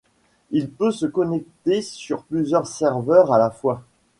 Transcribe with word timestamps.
Il 0.49 0.71
peut 0.71 0.89
se 0.89 1.05
connecter 1.05 1.83
sur 1.83 2.23
plusieurs 2.23 2.65
serveurs 2.65 3.31
à 3.31 3.37
la 3.37 3.51
fois. 3.51 3.83